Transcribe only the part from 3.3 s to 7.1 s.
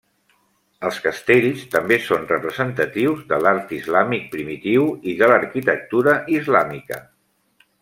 de l'art islàmic primitiu i de l'arquitectura islàmica.